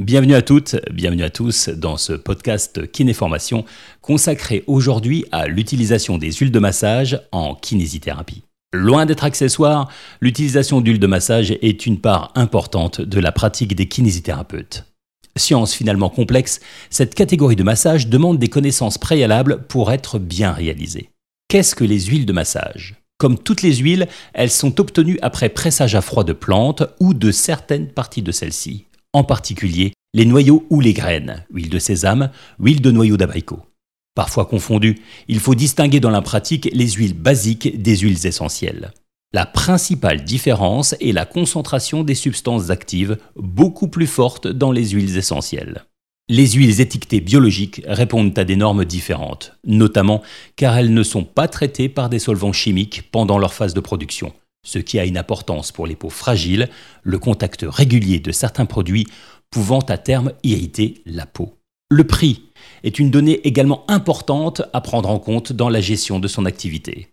[0.00, 3.64] Bienvenue à toutes, bienvenue à tous dans ce podcast Kinéformation
[4.00, 8.44] consacré aujourd'hui à l'utilisation des huiles de massage en kinésithérapie.
[8.72, 9.90] Loin d'être accessoire,
[10.20, 14.84] l'utilisation d'huiles de massage est une part importante de la pratique des kinésithérapeutes.
[15.34, 16.60] Science finalement complexe,
[16.90, 21.10] cette catégorie de massage demande des connaissances préalables pour être bien réalisée.
[21.48, 22.94] Qu'est-ce que les huiles de massage?
[23.18, 27.32] Comme toutes les huiles, elles sont obtenues après pressage à froid de plantes ou de
[27.32, 32.80] certaines parties de celles-ci en particulier les noyaux ou les graines, huile de sésame, huile
[32.80, 33.60] de noyau d'abricot.
[34.14, 38.90] Parfois confondues, il faut distinguer dans la pratique les huiles basiques des huiles essentielles.
[39.32, 45.18] La principale différence est la concentration des substances actives, beaucoup plus forte dans les huiles
[45.18, 45.84] essentielles.
[46.30, 50.22] Les huiles étiquetées biologiques répondent à des normes différentes, notamment
[50.56, 54.32] car elles ne sont pas traitées par des solvants chimiques pendant leur phase de production,
[54.68, 56.68] ce qui a une importance pour les peaux fragiles,
[57.02, 59.06] le contact régulier de certains produits
[59.50, 61.54] pouvant à terme irriter la peau.
[61.90, 62.42] Le prix
[62.84, 67.08] est une donnée également importante à prendre en compte dans la gestion de son activité.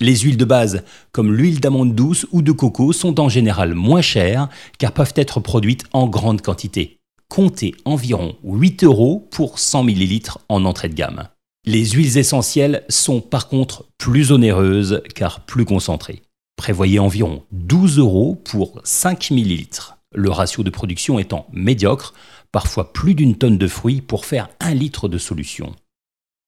[0.00, 0.82] Les huiles de base,
[1.12, 5.38] comme l'huile d'amande douce ou de coco, sont en général moins chères car peuvent être
[5.38, 6.98] produites en grande quantité.
[7.28, 11.28] Comptez environ 8 euros pour 100 ml en entrée de gamme.
[11.64, 16.22] Les huiles essentielles sont par contre plus onéreuses car plus concentrées
[16.58, 19.66] prévoyez environ 12 euros pour 5 ml,
[20.14, 22.12] le ratio de production étant médiocre,
[22.52, 25.74] parfois plus d'une tonne de fruits pour faire un litre de solution.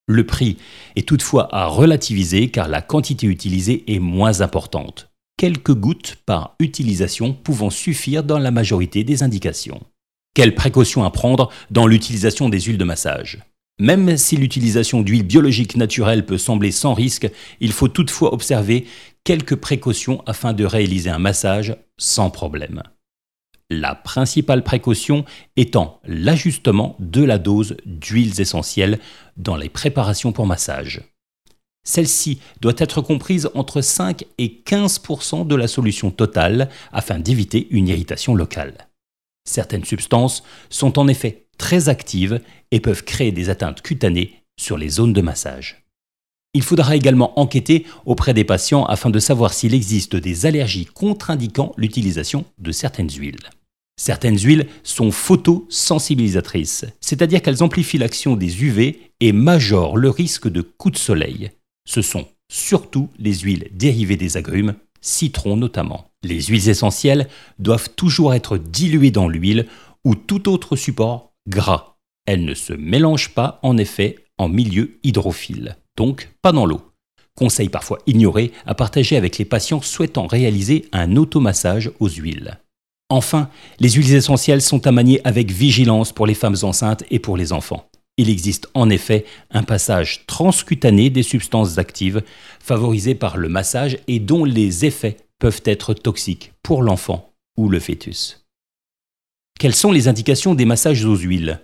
[0.07, 0.59] Le prix
[0.97, 7.33] est toutefois à relativiser car la quantité utilisée est moins importante, quelques gouttes par utilisation
[7.33, 9.81] pouvant suffire dans la majorité des indications.
[10.35, 13.39] Quelles précautions à prendre dans l'utilisation des huiles de massage?
[13.81, 18.85] Même si l'utilisation d'huile biologique naturelle peut sembler sans risque, il faut toutefois observer
[19.25, 22.83] quelques précautions afin de réaliser un massage sans problème.
[23.71, 25.25] La principale précaution
[25.57, 28.99] étant l'ajustement de la dose d'huiles essentielles
[29.37, 31.03] dans les préparations pour massage.
[31.85, 37.89] Celle-ci doit être comprise entre 5 et 15% de la solution totale afin d'éviter une
[37.89, 38.89] irritation locale.
[39.49, 44.89] Certaines substances sont en effet très actives et peuvent créer des atteintes cutanées sur les
[44.89, 45.90] zones de massage.
[46.53, 51.73] Il faudra également enquêter auprès des patients afin de savoir s'il existe des allergies contre-indiquant
[51.77, 53.39] l'utilisation de certaines huiles.
[53.97, 60.63] Certaines huiles sont photosensibilisatrices, c'est-à-dire qu'elles amplifient l'action des UV et majorent le risque de
[60.63, 61.51] coups de soleil.
[61.87, 66.11] Ce sont surtout les huiles dérivées des agrumes, citron notamment.
[66.25, 67.29] Les huiles essentielles
[67.59, 69.67] doivent toujours être diluées dans l'huile
[70.05, 71.97] ou tout autre support gras.
[72.27, 76.81] Elle ne se mélange pas en effet en milieu hydrophile, donc pas dans l'eau.
[77.37, 82.59] Conseil parfois ignoré à partager avec les patients souhaitant réaliser un automassage aux huiles.
[83.11, 87.37] Enfin, les huiles essentielles sont à manier avec vigilance pour les femmes enceintes et pour
[87.37, 87.87] les enfants.
[88.17, 92.23] Il existe en effet un passage transcutané des substances actives
[92.61, 97.79] favorisé par le massage et dont les effets peuvent être toxiques pour l'enfant ou le
[97.79, 98.47] fœtus.
[99.59, 101.61] Quelles sont les indications des massages aux huiles?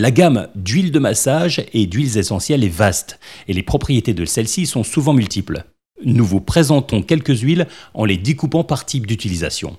[0.00, 4.64] La gamme d'huiles de massage et d'huiles essentielles est vaste et les propriétés de celles-ci
[4.64, 5.64] sont souvent multiples.
[6.04, 9.76] Nous vous présentons quelques huiles en les découpant par type d'utilisation.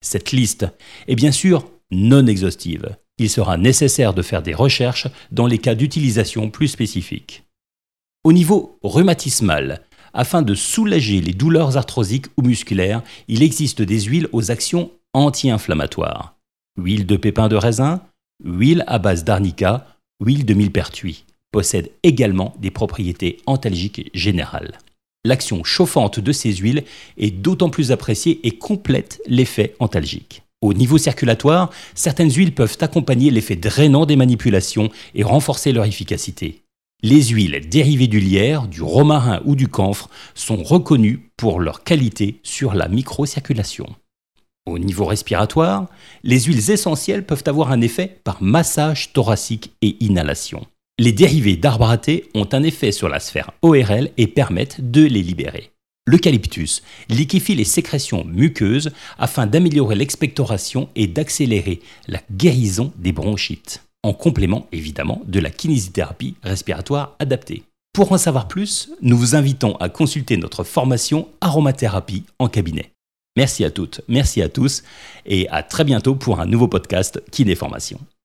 [0.00, 0.66] Cette liste
[1.06, 2.96] est bien sûr non exhaustive.
[3.18, 7.44] Il sera nécessaire de faire des recherches dans les cas d'utilisation plus spécifiques.
[8.24, 9.82] Au niveau rhumatismal,
[10.14, 16.38] afin de soulager les douleurs arthrosiques ou musculaires, il existe des huiles aux actions anti-inflammatoires
[16.78, 18.00] huile de pépins de raisin,
[18.44, 19.86] huile à base d'arnica,
[20.24, 21.24] huile de millepertuis.
[21.50, 24.78] Possède également des propriétés antalgiques générales.
[25.24, 26.84] L'action chauffante de ces huiles
[27.16, 30.42] est d'autant plus appréciée et complète l'effet antalgique.
[30.60, 36.62] Au niveau circulatoire, certaines huiles peuvent accompagner l'effet drainant des manipulations et renforcer leur efficacité.
[37.02, 42.40] Les huiles dérivées du lierre, du romarin ou du camphre sont reconnues pour leur qualité
[42.42, 43.86] sur la microcirculation.
[44.68, 45.86] Au niveau respiratoire,
[46.24, 50.66] les huiles essentielles peuvent avoir un effet par massage thoracique et inhalation.
[50.98, 51.98] Les dérivés d'arbres à
[52.34, 55.70] ont un effet sur la sphère ORL et permettent de les libérer.
[56.06, 64.12] L'eucalyptus liquéfie les sécrétions muqueuses afin d'améliorer l'expectoration et d'accélérer la guérison des bronchites, en
[64.12, 67.62] complément évidemment de la kinésithérapie respiratoire adaptée.
[67.94, 72.92] Pour en savoir plus, nous vous invitons à consulter notre formation aromathérapie en cabinet.
[73.38, 74.82] Merci à toutes, merci à tous
[75.24, 78.00] et à très bientôt pour un nouveau podcast Kiné Formation.